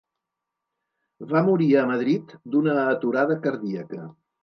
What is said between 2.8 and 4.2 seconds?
aturada cardíaca.